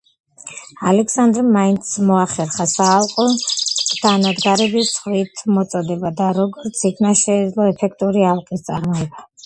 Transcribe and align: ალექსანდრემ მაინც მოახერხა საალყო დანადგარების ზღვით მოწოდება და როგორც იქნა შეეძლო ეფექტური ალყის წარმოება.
ალექსანდრემ 0.91 1.51
მაინც 1.57 1.91
მოახერხა 2.07 2.67
საალყო 2.71 3.27
დანადგარების 3.43 4.89
ზღვით 4.95 5.45
მოწოდება 5.59 6.15
და 6.23 6.35
როგორც 6.43 6.85
იქნა 6.93 7.17
შეეძლო 7.25 7.73
ეფექტური 7.77 8.31
ალყის 8.37 8.71
წარმოება. 8.71 9.29